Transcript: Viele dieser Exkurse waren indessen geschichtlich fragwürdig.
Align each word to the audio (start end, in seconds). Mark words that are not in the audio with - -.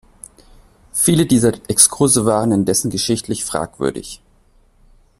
Viele 0.93 1.27
dieser 1.27 1.53
Exkurse 1.69 2.25
waren 2.25 2.51
indessen 2.51 2.89
geschichtlich 2.89 3.45
fragwürdig. 3.45 4.19